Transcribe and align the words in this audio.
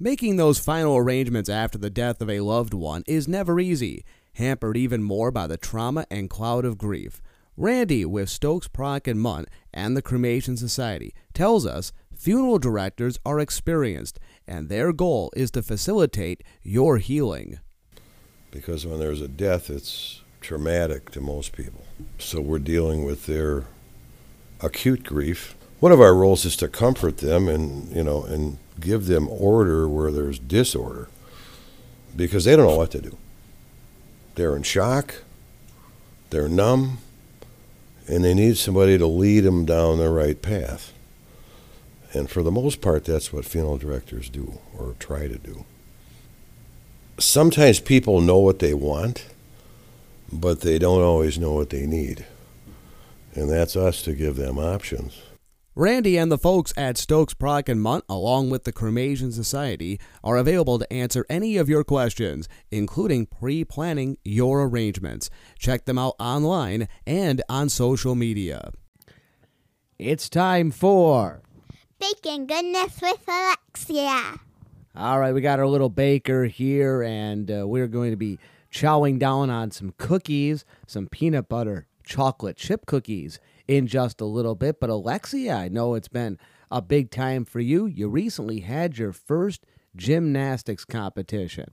Making 0.00 0.36
those 0.36 0.60
final 0.60 0.96
arrangements 0.96 1.48
after 1.48 1.76
the 1.76 1.90
death 1.90 2.22
of 2.22 2.30
a 2.30 2.38
loved 2.38 2.72
one 2.72 3.02
is 3.08 3.26
never 3.26 3.58
easy, 3.58 4.04
hampered 4.34 4.76
even 4.76 5.02
more 5.02 5.32
by 5.32 5.48
the 5.48 5.56
trauma 5.56 6.06
and 6.08 6.30
cloud 6.30 6.64
of 6.64 6.78
grief. 6.78 7.20
Randy 7.56 8.04
with 8.04 8.30
Stokes 8.30 8.68
Prock 8.68 9.08
and 9.08 9.20
Mundt 9.20 9.48
and 9.74 9.96
the 9.96 10.02
Cremation 10.02 10.56
Society 10.56 11.12
tells 11.34 11.66
us 11.66 11.92
funeral 12.14 12.60
directors 12.60 13.18
are 13.26 13.40
experienced 13.40 14.20
and 14.46 14.68
their 14.68 14.92
goal 14.92 15.32
is 15.34 15.50
to 15.50 15.64
facilitate 15.64 16.44
your 16.62 16.98
healing. 16.98 17.58
Because 18.52 18.86
when 18.86 19.00
there's 19.00 19.20
a 19.20 19.26
death, 19.26 19.68
it's 19.68 20.22
traumatic 20.40 21.10
to 21.10 21.20
most 21.20 21.50
people. 21.50 21.84
So 22.20 22.40
we're 22.40 22.60
dealing 22.60 23.04
with 23.04 23.26
their 23.26 23.64
acute 24.60 25.02
grief. 25.02 25.56
One 25.80 25.90
of 25.90 26.00
our 26.00 26.14
roles 26.14 26.44
is 26.44 26.54
to 26.58 26.68
comfort 26.68 27.16
them 27.16 27.48
and, 27.48 27.88
you 27.88 28.04
know, 28.04 28.22
and 28.22 28.58
give 28.80 29.06
them 29.06 29.28
order 29.28 29.88
where 29.88 30.10
there's 30.10 30.38
disorder 30.38 31.08
because 32.16 32.44
they 32.44 32.56
don't 32.56 32.66
know 32.66 32.76
what 32.76 32.90
to 32.92 33.00
do. 33.00 33.16
They're 34.34 34.56
in 34.56 34.62
shock, 34.62 35.22
they're 36.30 36.48
numb, 36.48 36.98
and 38.06 38.24
they 38.24 38.34
need 38.34 38.56
somebody 38.56 38.96
to 38.98 39.06
lead 39.06 39.40
them 39.40 39.64
down 39.64 39.98
the 39.98 40.10
right 40.10 40.40
path. 40.40 40.92
And 42.12 42.30
for 42.30 42.42
the 42.42 42.50
most 42.50 42.80
part, 42.80 43.04
that's 43.04 43.32
what 43.32 43.44
funeral 43.44 43.76
directors 43.76 44.30
do 44.30 44.58
or 44.76 44.94
try 44.98 45.28
to 45.28 45.36
do. 45.36 45.64
Sometimes 47.18 47.80
people 47.80 48.20
know 48.20 48.38
what 48.38 48.60
they 48.60 48.72
want, 48.72 49.26
but 50.32 50.60
they 50.60 50.78
don't 50.78 51.02
always 51.02 51.38
know 51.38 51.52
what 51.52 51.70
they 51.70 51.86
need. 51.86 52.24
And 53.34 53.50
that's 53.50 53.76
us 53.76 54.02
to 54.02 54.14
give 54.14 54.36
them 54.36 54.58
options. 54.58 55.20
Randy 55.78 56.16
and 56.16 56.32
the 56.32 56.38
folks 56.38 56.72
at 56.76 56.98
Stokes 56.98 57.34
Prock 57.34 57.68
and 57.68 57.80
Mundt, 57.80 58.02
along 58.08 58.50
with 58.50 58.64
the 58.64 58.72
Cremation 58.72 59.30
Society, 59.30 60.00
are 60.24 60.36
available 60.36 60.76
to 60.76 60.92
answer 60.92 61.24
any 61.30 61.56
of 61.56 61.68
your 61.68 61.84
questions, 61.84 62.48
including 62.72 63.26
pre 63.26 63.64
planning 63.64 64.18
your 64.24 64.64
arrangements. 64.64 65.30
Check 65.56 65.84
them 65.84 65.96
out 65.96 66.16
online 66.18 66.88
and 67.06 67.42
on 67.48 67.68
social 67.68 68.16
media. 68.16 68.72
It's 70.00 70.28
time 70.28 70.72
for 70.72 71.42
Baking 72.00 72.48
Goodness 72.48 73.00
with 73.00 73.22
Alexia. 73.28 74.40
All 74.96 75.20
right, 75.20 75.32
we 75.32 75.40
got 75.40 75.60
our 75.60 75.68
little 75.68 75.90
baker 75.90 76.46
here, 76.46 77.04
and 77.04 77.48
uh, 77.52 77.68
we're 77.68 77.86
going 77.86 78.10
to 78.10 78.16
be 78.16 78.40
chowing 78.72 79.20
down 79.20 79.48
on 79.48 79.70
some 79.70 79.94
cookies, 79.96 80.64
some 80.88 81.06
peanut 81.06 81.48
butter 81.48 81.86
chocolate 82.08 82.56
chip 82.56 82.86
cookies 82.86 83.38
in 83.68 83.86
just 83.86 84.20
a 84.20 84.24
little 84.24 84.54
bit. 84.54 84.80
But 84.80 84.90
Alexia, 84.90 85.54
I 85.54 85.68
know 85.68 85.94
it's 85.94 86.08
been 86.08 86.38
a 86.70 86.82
big 86.82 87.10
time 87.10 87.44
for 87.44 87.60
you. 87.60 87.86
You 87.86 88.08
recently 88.08 88.60
had 88.60 88.98
your 88.98 89.12
first 89.12 89.64
gymnastics 89.94 90.84
competition. 90.84 91.70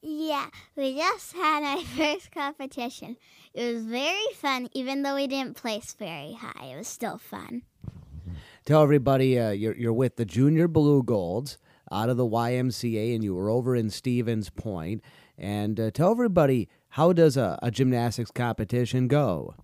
Yeah, 0.00 0.46
we 0.76 0.94
just 0.96 1.34
had 1.34 1.64
our 1.64 1.84
first 1.96 2.30
competition. 2.30 3.16
It 3.52 3.74
was 3.74 3.84
very 3.84 4.32
fun, 4.34 4.68
even 4.72 5.02
though 5.02 5.16
we 5.16 5.26
didn't 5.26 5.56
place 5.56 5.94
very 5.98 6.32
high. 6.32 6.66
It 6.66 6.78
was 6.78 6.88
still 6.88 7.18
fun. 7.18 7.62
Tell 8.64 8.82
everybody 8.82 9.38
uh, 9.38 9.50
you're, 9.50 9.74
you're 9.74 9.92
with 9.92 10.16
the 10.16 10.24
Junior 10.24 10.68
Blugolds 10.68 11.56
out 11.90 12.10
of 12.10 12.16
the 12.16 12.26
YMCA, 12.26 13.14
and 13.14 13.24
you 13.24 13.34
were 13.34 13.50
over 13.50 13.74
in 13.74 13.90
Stevens 13.90 14.50
Point. 14.50 15.02
And 15.36 15.80
uh, 15.80 15.90
tell 15.90 16.10
everybody 16.10 16.68
how 16.90 17.12
does 17.12 17.36
a, 17.36 17.58
a 17.62 17.70
gymnastics 17.70 18.30
competition 18.30 19.08
go? 19.08 19.54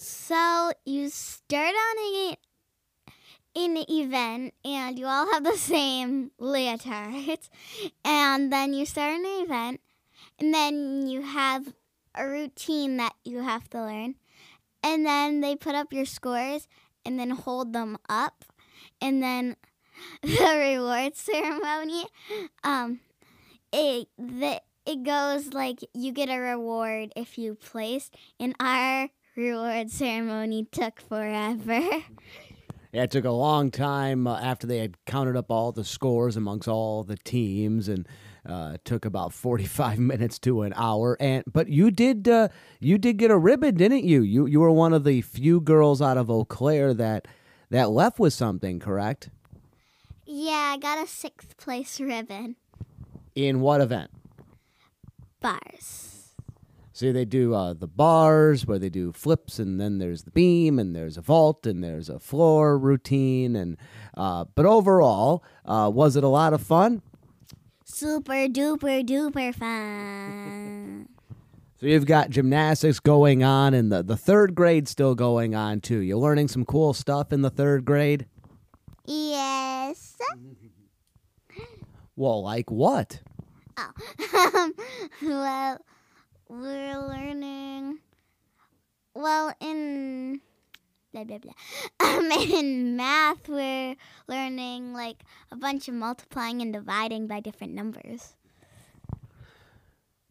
So 0.00 0.70
you 0.84 1.10
start 1.10 1.74
on 1.74 1.98
a 1.98 2.36
in 3.56 3.76
an 3.76 3.84
event 3.90 4.54
and 4.64 4.96
you 4.96 5.06
all 5.06 5.32
have 5.32 5.42
the 5.42 5.56
same 5.56 6.30
leotards 6.40 7.48
and 8.04 8.52
then 8.52 8.74
you 8.74 8.86
start 8.86 9.18
an 9.18 9.26
event 9.26 9.80
and 10.38 10.54
then 10.54 11.08
you 11.08 11.22
have 11.22 11.74
a 12.14 12.28
routine 12.28 12.98
that 12.98 13.14
you 13.24 13.42
have 13.42 13.68
to 13.70 13.82
learn 13.82 14.14
and 14.84 15.04
then 15.04 15.40
they 15.40 15.56
put 15.56 15.74
up 15.74 15.92
your 15.92 16.06
scores 16.06 16.68
and 17.04 17.18
then 17.18 17.30
hold 17.30 17.72
them 17.72 17.98
up 18.08 18.44
and 19.00 19.20
then 19.20 19.56
the 20.22 20.76
reward 20.76 21.16
ceremony 21.16 22.04
um 22.62 23.00
it 23.72 24.06
the 24.16 24.60
it 24.86 25.02
goes 25.02 25.52
like 25.52 25.80
you 25.92 26.12
get 26.12 26.28
a 26.28 26.38
reward 26.38 27.12
if 27.16 27.36
you 27.36 27.56
placed 27.56 28.14
and 28.38 28.54
our 28.60 29.08
reward 29.38 29.90
ceremony 29.90 30.66
took 30.70 31.00
forever. 31.00 31.80
Yeah, 32.90 33.02
it 33.02 33.10
took 33.10 33.24
a 33.24 33.30
long 33.30 33.70
time 33.70 34.26
uh, 34.26 34.40
after 34.40 34.66
they 34.66 34.78
had 34.78 34.96
counted 35.04 35.36
up 35.36 35.50
all 35.50 35.72
the 35.72 35.84
scores 35.84 36.36
amongst 36.36 36.68
all 36.68 37.04
the 37.04 37.16
teams, 37.16 37.86
and 37.86 38.08
uh, 38.46 38.78
took 38.84 39.04
about 39.04 39.32
forty-five 39.32 39.98
minutes 40.12 40.38
to 40.40 40.62
an 40.62 40.72
hour. 40.74 41.16
And 41.20 41.44
but 41.46 41.68
you 41.68 41.90
did 41.90 42.26
uh, 42.26 42.48
you 42.80 42.96
did 42.98 43.18
get 43.18 43.30
a 43.30 43.36
ribbon, 43.36 43.74
didn't 43.74 44.04
you? 44.04 44.22
You 44.22 44.46
you 44.46 44.60
were 44.60 44.70
one 44.70 44.92
of 44.92 45.04
the 45.04 45.20
few 45.20 45.60
girls 45.60 46.00
out 46.00 46.16
of 46.16 46.30
Eau 46.30 46.44
Claire 46.44 46.94
that 46.94 47.28
that 47.70 47.90
left 47.90 48.18
with 48.18 48.32
something, 48.32 48.80
correct? 48.80 49.28
Yeah, 50.24 50.72
I 50.74 50.78
got 50.78 51.02
a 51.02 51.06
sixth 51.06 51.56
place 51.58 52.00
ribbon. 52.00 52.56
In 53.34 53.60
what 53.60 53.80
event? 53.80 54.10
Bars. 55.40 56.17
See, 56.98 57.12
they 57.12 57.26
do 57.26 57.54
uh, 57.54 57.74
the 57.74 57.86
bars 57.86 58.66
where 58.66 58.80
they 58.80 58.88
do 58.88 59.12
flips, 59.12 59.60
and 59.60 59.80
then 59.80 59.98
there's 59.98 60.24
the 60.24 60.32
beam, 60.32 60.80
and 60.80 60.96
there's 60.96 61.16
a 61.16 61.20
vault, 61.20 61.64
and 61.64 61.80
there's 61.84 62.08
a 62.08 62.18
floor 62.18 62.76
routine, 62.76 63.54
and 63.54 63.76
uh, 64.16 64.46
but 64.56 64.66
overall, 64.66 65.44
uh, 65.64 65.88
was 65.94 66.16
it 66.16 66.24
a 66.24 66.28
lot 66.28 66.52
of 66.52 66.60
fun? 66.60 67.00
Super 67.84 68.48
duper 68.48 69.06
duper 69.06 69.54
fun. 69.54 71.08
So 71.78 71.86
you've 71.86 72.04
got 72.04 72.30
gymnastics 72.30 72.98
going 72.98 73.44
on, 73.44 73.74
and 73.74 73.92
the 73.92 74.02
the 74.02 74.16
third 74.16 74.56
grade 74.56 74.88
still 74.88 75.14
going 75.14 75.54
on 75.54 75.80
too. 75.80 76.00
You're 76.00 76.18
learning 76.18 76.48
some 76.48 76.64
cool 76.64 76.94
stuff 76.94 77.32
in 77.32 77.42
the 77.42 77.50
third 77.50 77.84
grade? 77.84 78.26
Yes. 79.06 80.16
Well, 82.16 82.42
like 82.42 82.72
what? 82.72 83.20
Oh, 83.76 84.72
well 85.22 85.78
we're 86.48 86.98
learning. 86.98 87.98
Well, 89.14 89.52
in 89.60 90.40
blah 91.12 91.24
blah 91.24 91.38
blah. 91.38 91.52
Um, 92.00 92.30
in 92.32 92.96
math, 92.96 93.48
we're 93.48 93.96
learning 94.28 94.94
like 94.94 95.24
a 95.50 95.56
bunch 95.56 95.88
of 95.88 95.94
multiplying 95.94 96.62
and 96.62 96.72
dividing 96.72 97.26
by 97.26 97.40
different 97.40 97.74
numbers. 97.74 98.34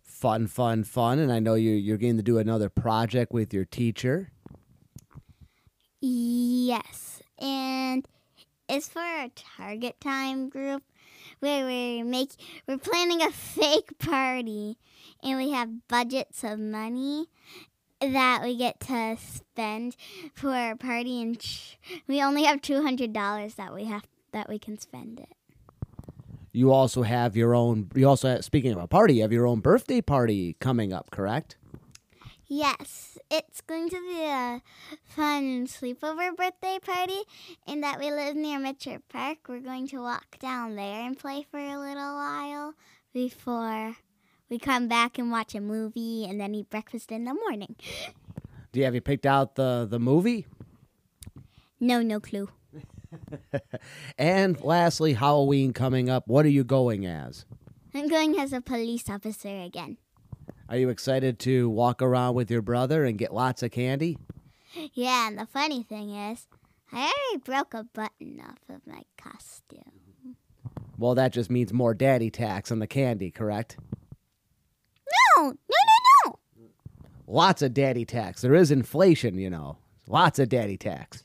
Fun, 0.01 0.47
fun, 0.47 0.83
fun! 0.83 1.19
And 1.19 1.31
I 1.31 1.39
know 1.39 1.53
you 1.53 1.71
you're 1.71 1.97
going 1.97 2.17
to 2.17 2.23
do 2.23 2.39
another 2.39 2.69
project 2.69 3.31
with 3.31 3.53
your 3.53 3.65
teacher. 3.65 4.31
Yes, 6.01 7.21
and 7.39 8.07
it's 8.67 8.87
for 8.89 8.99
our 8.99 9.29
target 9.35 9.99
time 10.01 10.49
group 10.49 10.83
where 11.39 11.65
we're 11.65 12.03
make 12.03 12.31
we're 12.67 12.77
planning 12.77 13.21
a 13.21 13.31
fake 13.31 13.97
party 13.99 14.77
and 15.23 15.37
we 15.37 15.51
have 15.51 15.87
budgets 15.87 16.43
of 16.43 16.59
money 16.59 17.27
that 17.99 18.41
we 18.43 18.55
get 18.55 18.79
to 18.79 19.17
spend 19.17 19.95
for 20.33 20.51
our 20.51 20.75
party 20.75 21.21
and 21.21 21.41
we 22.07 22.21
only 22.21 22.43
have 22.43 22.61
$200 22.61 23.55
that 23.55 23.73
we 23.73 23.85
have 23.85 24.03
that 24.31 24.49
we 24.49 24.59
can 24.59 24.77
spend 24.77 25.19
it. 25.19 25.29
You 26.51 26.71
also 26.71 27.03
have 27.03 27.35
your 27.35 27.53
own 27.53 27.89
you 27.95 28.07
also 28.07 28.29
have, 28.29 28.43
speaking 28.43 28.71
of 28.71 28.77
a 28.79 28.87
party, 28.87 29.15
you 29.15 29.21
have 29.21 29.31
your 29.31 29.45
own 29.45 29.59
birthday 29.59 30.01
party 30.01 30.55
coming 30.59 30.91
up, 30.93 31.11
correct? 31.11 31.55
Yes, 32.49 33.17
it's 33.29 33.59
going 33.59 33.89
to 33.89 33.99
be 33.99 34.23
a 34.23 34.61
fun 35.03 35.67
sleepover 35.67 36.33
birthday 36.33 36.79
party, 36.79 37.23
and 37.67 37.83
that 37.83 37.99
we 37.99 38.09
live 38.09 38.37
near 38.37 38.57
Mitchell 38.57 38.99
Park. 39.09 39.39
We're 39.49 39.59
going 39.59 39.89
to 39.89 39.97
walk 39.97 40.39
down 40.39 40.77
there 40.77 41.05
and 41.05 41.19
play 41.19 41.45
for 41.51 41.59
a 41.59 41.77
little 41.77 42.15
while 42.15 42.73
before 43.13 43.97
we 44.49 44.59
come 44.59 44.87
back 44.87 45.19
and 45.19 45.29
watch 45.29 45.55
a 45.55 45.59
movie 45.59 46.23
and 46.23 46.39
then 46.39 46.55
eat 46.55 46.69
breakfast 46.69 47.11
in 47.11 47.25
the 47.25 47.33
morning. 47.33 47.75
Do 48.71 48.79
you 48.79 48.85
have 48.85 48.95
you 48.95 49.01
picked 49.01 49.25
out 49.25 49.55
the 49.55 49.85
the 49.89 49.99
movie? 49.99 50.45
No, 51.81 52.01
no 52.01 52.21
clue. 52.21 52.47
and 54.17 54.61
lastly, 54.61 55.15
Halloween 55.15 55.73
coming 55.73 56.09
up. 56.09 56.29
What 56.29 56.45
are 56.45 56.49
you 56.49 56.63
going 56.63 57.05
as? 57.05 57.43
I'm 57.93 58.07
going 58.07 58.39
as 58.39 58.53
a 58.53 58.61
police 58.61 59.09
officer 59.09 59.49
again. 59.49 59.97
Are 60.69 60.77
you 60.77 60.89
excited 60.89 61.39
to 61.39 61.69
walk 61.69 62.01
around 62.01 62.35
with 62.35 62.51
your 62.51 62.61
brother 62.61 63.05
and 63.05 63.17
get 63.17 63.33
lots 63.33 63.63
of 63.63 63.71
candy? 63.71 64.17
Yeah, 64.93 65.29
and 65.29 65.37
the 65.37 65.45
funny 65.45 65.81
thing 65.81 66.09
is, 66.09 66.45
I 66.91 66.97
already 66.97 67.43
broke 67.43 67.73
a 67.73 67.85
button 67.85 68.41
off 68.45 68.59
of 68.69 68.85
my 68.85 69.03
costume. 69.17 70.35
Well, 70.97 71.15
that 71.15 71.31
just 71.31 71.49
means 71.49 71.71
more 71.71 71.93
daddy 71.93 72.29
tax 72.29 72.71
on 72.71 72.79
the 72.79 72.87
candy, 72.87 73.31
correct? 73.31 73.77
No, 75.37 75.43
no, 75.43 75.53
no, 76.25 76.25
no. 76.25 76.39
Lots 77.27 77.61
of 77.61 77.73
daddy 77.73 78.03
tax. 78.03 78.41
There 78.41 78.55
is 78.55 78.69
inflation, 78.69 79.37
you 79.37 79.49
know. 79.49 79.77
Lots 80.07 80.37
of 80.39 80.49
daddy 80.49 80.77
tax. 80.77 81.23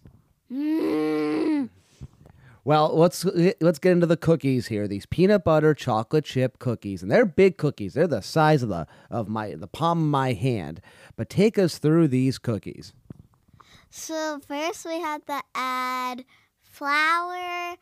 Mm. 0.53 1.69
Well, 2.65 2.97
let's 2.97 3.25
let's 3.61 3.79
get 3.81 3.93
into 3.93 4.07
the 4.07 4.17
cookies 4.17 4.69
here. 4.69 4.87
These 4.87 5.07
peanut 5.07 5.45
butter 5.45 5.75
chocolate 5.75 6.25
chip 6.25 6.59
cookies, 6.61 7.03
and 7.03 7.11
they're 7.11 7.27
big 7.27 7.59
cookies. 7.59 7.95
They're 7.95 8.07
the 8.07 8.23
size 8.23 8.63
of 8.63 8.69
the 8.69 8.87
of 9.11 9.29
my 9.29 9.55
the 9.55 9.67
palm 9.67 9.99
of 9.99 10.09
my 10.09 10.33
hand. 10.33 10.81
But 11.17 11.29
take 11.29 11.59
us 11.59 11.79
through 11.79 12.09
these 12.09 12.39
cookies. 12.39 12.93
So 13.91 14.41
first 14.47 14.87
we 14.87 15.01
had 15.01 15.27
to 15.27 15.43
add 15.55 16.25
flour 16.61 17.77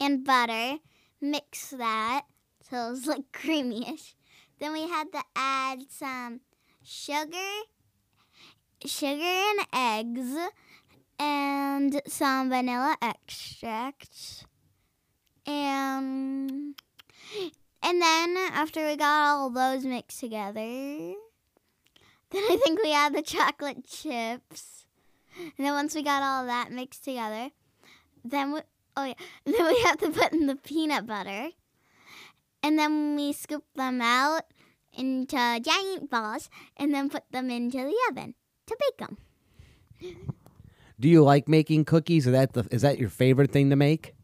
and 0.00 0.24
butter, 0.24 0.78
mix 1.20 1.70
that 1.70 2.22
so 2.70 2.88
it 2.88 2.90
was 2.90 3.06
like 3.06 3.24
creamyish. 3.32 4.14
Then 4.58 4.72
we 4.72 4.88
had 4.88 5.12
to 5.12 5.22
add 5.34 5.82
some 5.90 6.40
sugar, 6.82 7.62
sugar 8.84 9.22
and 9.22 9.60
eggs, 9.72 10.25
and 11.86 12.02
some 12.06 12.48
vanilla 12.50 12.96
extract. 13.00 14.44
And 15.46 16.74
and 17.82 18.02
then 18.02 18.36
after 18.36 18.84
we 18.86 18.96
got 18.96 19.26
all 19.26 19.50
those 19.50 19.84
mixed 19.84 20.18
together, 20.18 20.52
then 20.60 22.42
I 22.42 22.58
think 22.64 22.82
we 22.82 22.90
had 22.90 23.14
the 23.14 23.22
chocolate 23.22 23.86
chips. 23.86 24.86
And 25.38 25.66
then 25.66 25.74
once 25.74 25.94
we 25.94 26.02
got 26.02 26.22
all 26.22 26.46
that 26.46 26.72
mixed 26.72 27.04
together, 27.04 27.50
then 28.24 28.52
we 28.52 28.60
oh 28.96 29.04
yeah, 29.04 29.14
then 29.44 29.66
we 29.66 29.80
have 29.82 29.98
to 29.98 30.10
put 30.10 30.32
in 30.32 30.46
the 30.46 30.56
peanut 30.56 31.06
butter. 31.06 31.50
And 32.62 32.76
then 32.76 33.14
we 33.14 33.32
scoop 33.32 33.64
them 33.76 34.00
out 34.00 34.42
into 34.92 35.36
giant 35.36 36.10
balls 36.10 36.50
and 36.76 36.92
then 36.92 37.10
put 37.10 37.30
them 37.30 37.48
into 37.48 37.78
the 37.78 37.96
oven 38.10 38.34
to 38.66 38.76
bake 38.80 38.98
them. 38.98 39.18
Do 40.98 41.08
you 41.08 41.22
like 41.22 41.48
making 41.48 41.84
cookies? 41.84 42.26
Is 42.26 42.32
that 42.32 42.54
the, 42.54 42.66
is 42.70 42.82
that 42.82 42.98
your 42.98 43.10
favorite 43.10 43.50
thing 43.50 43.70
to 43.70 43.76
make? 43.76 44.14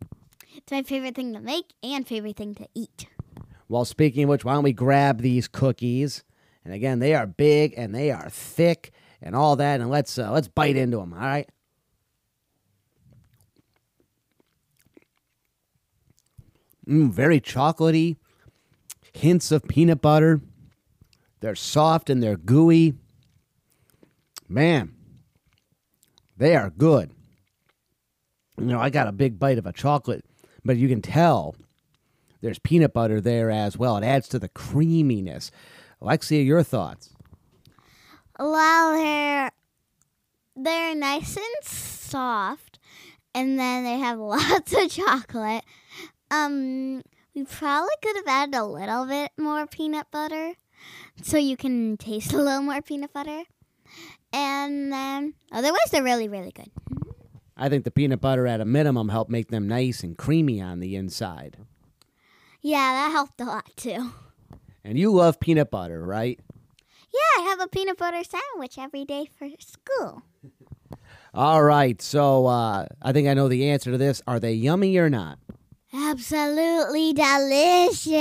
It's 0.55 0.71
my 0.71 0.83
favorite 0.83 1.15
thing 1.15 1.33
to 1.35 1.41
make 1.41 1.73
and 1.83 2.07
favorite 2.07 2.37
thing 2.37 2.55
to 2.55 2.67
eat. 2.75 3.07
Well, 3.69 3.85
speaking 3.85 4.25
of 4.25 4.29
which, 4.31 4.45
why 4.45 4.55
don't 4.55 4.65
we 4.65 4.73
grab 4.73 5.21
these 5.21 5.49
cookies? 5.49 6.25
And 6.65 6.73
again, 6.73 6.99
they 6.99 7.15
are 7.15 7.27
big 7.27 7.75
and 7.77 7.95
they 7.95 8.11
are 8.11 8.29
thick 8.31 8.93
and 9.21 9.37
all 9.37 9.57
that, 9.57 9.81
and 9.81 9.89
let's 9.89 10.19
uh, 10.19 10.31
let's 10.33 10.49
bite 10.49 10.77
into 10.77 10.99
them. 10.99 11.13
All 11.13 11.21
right. 11.21 11.49
Mm, 16.89 17.11
very 17.11 17.41
chocolatey. 17.41 18.17
Hints 19.13 19.53
of 19.53 19.65
peanut 19.65 20.01
butter. 20.01 20.41
They're 21.41 21.55
soft 21.55 22.11
and 22.11 22.23
they're 22.23 22.37
gooey. 22.37 22.95
Man, 24.49 24.95
they 26.43 26.57
are 26.57 26.71
good. 26.71 27.11
You 28.59 28.65
know, 28.65 28.81
I 28.81 28.91
got 28.91 29.07
a 29.07 29.13
big 29.13 29.39
bite 29.39 29.59
of 29.59 29.67
a 29.67 29.73
chocolate, 29.73 30.25
but 30.65 30.77
you 30.77 30.89
can 30.89 31.01
tell 31.01 31.55
there's 32.41 32.59
peanut 32.59 32.93
butter 32.93 33.21
there 33.21 33.51
as 33.51 33.79
well. 33.79 33.97
It 33.97 34.05
adds 34.05 34.29
to 34.29 34.39
the 34.39 34.49
creaminess. 34.49 35.53
Alexia, 36.01 36.43
your 36.43 36.65
thoughts? 36.65 37.11
Well, 38.39 38.95
they're 38.95 39.53
they're 40.57 40.95
nice 40.97 41.37
and 41.37 41.65
soft, 41.65 42.81
and 43.35 43.59
then 43.59 43.85
they 43.85 43.99
have 43.99 44.19
lots 44.19 44.75
of 44.75 44.91
chocolate. 44.91 45.65
Um, 46.31 47.03
we 47.35 47.45
probably 47.45 47.95
could 48.03 48.17
have 48.17 48.27
added 48.27 48.57
a 48.57 48.65
little 48.65 49.07
bit 49.07 49.31
more 49.39 49.67
peanut 49.69 50.11
butter, 50.11 50.55
so 51.23 51.39
you 51.39 51.57
can 51.57 51.97
taste 51.97 52.33
a 52.33 52.39
little 52.39 52.63
more 52.63 52.83
peanut 52.83 53.13
butter. 53.13 53.45
And 54.33 54.93
then, 54.93 55.35
otherwise, 55.51 55.91
they're 55.91 56.03
really, 56.03 56.29
really 56.29 56.53
good. 56.53 56.71
I 57.57 57.69
think 57.69 57.85
the 57.85 57.91
peanut 57.91 58.21
butter 58.21 58.47
at 58.47 58.61
a 58.61 58.65
minimum 58.65 59.11
helped 59.11 59.31
make 59.31 59.49
them 59.49 59.69
nice 59.69 60.03
and 60.03 60.17
creamy 60.17 60.61
on 60.61 60.81
the 60.81 60.97
inside. 60.97 61.59
Yeah, 62.63 62.93
that 62.93 63.11
helped 63.13 63.41
a 63.41 63.45
lot 63.45 63.71
too. 63.77 64.13
And 64.85 64.99
you 64.99 65.13
love 65.13 65.39
peanut 65.39 65.71
butter, 65.71 66.03
right? 66.05 66.41
Yeah, 67.13 67.43
I 67.43 67.43
have 67.49 67.61
a 67.61 67.69
peanut 67.69 67.99
butter 67.99 68.23
sandwich 68.25 68.79
every 68.79 69.05
day 69.05 69.29
for 69.39 69.49
school. 69.59 70.23
All 71.35 71.63
right, 71.63 72.01
so 72.01 72.47
uh, 72.47 72.87
I 73.01 73.13
think 73.13 73.29
I 73.29 73.35
know 73.35 73.49
the 73.49 73.69
answer 73.71 73.91
to 73.91 73.99
this. 73.99 74.23
Are 74.27 74.41
they 74.41 74.53
yummy 74.53 74.97
or 74.97 75.11
not? 75.11 75.39
Absolutely 75.95 77.13
delicious. 77.13 78.13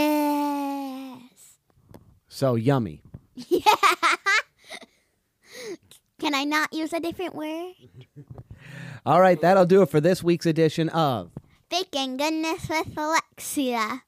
So 2.28 2.56
yummy. 2.56 3.02
Yeah. 3.50 3.62
Can 6.22 6.36
I 6.36 6.44
not 6.44 6.72
use 6.72 6.94
a 6.94 7.00
different 7.00 7.34
word? 7.34 7.74
All 9.08 9.20
right, 9.20 9.42
that'll 9.42 9.66
do 9.66 9.82
it 9.82 9.90
for 9.90 10.00
this 10.00 10.22
week's 10.22 10.46
edition 10.46 10.88
of 10.90 11.32
Baking 11.72 12.18
goodness 12.18 12.70
with 12.70 12.96
Alexia. 12.96 14.04